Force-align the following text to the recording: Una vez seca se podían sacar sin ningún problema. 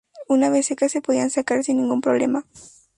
Una 0.27 0.49
vez 0.49 0.65
seca 0.65 0.89
se 0.89 0.99
podían 1.03 1.29
sacar 1.29 1.63
sin 1.63 1.77
ningún 1.77 2.01
problema. 2.01 2.47